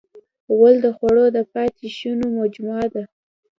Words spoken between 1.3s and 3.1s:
د پاتې شونو مجموعه ده.